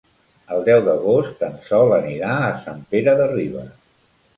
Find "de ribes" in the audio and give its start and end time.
3.23-3.75